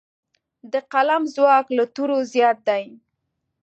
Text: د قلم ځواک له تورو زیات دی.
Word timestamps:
د 0.71 0.73
قلم 0.91 1.23
ځواک 1.35 1.65
له 1.77 1.83
تورو 1.95 2.17
زیات 2.33 2.57
دی. 2.67 2.83